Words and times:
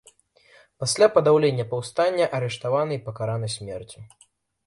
Пасля 0.83 1.07
падаўлення 1.17 1.65
паўстання 1.73 2.25
арыштаваны 2.37 2.93
і 3.01 3.05
пакараны 3.09 3.47
смерцю. 3.57 3.99